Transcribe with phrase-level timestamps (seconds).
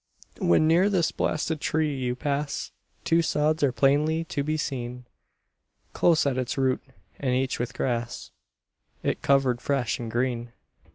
[0.39, 2.71] When near this blasted tree you pass,
[3.03, 5.05] Two sods are plainly to be seen
[5.93, 6.81] Close at its root,
[7.19, 8.31] and each with grass
[9.03, 10.53] Is cover'd fresh and green.